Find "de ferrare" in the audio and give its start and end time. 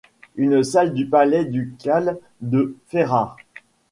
2.41-3.37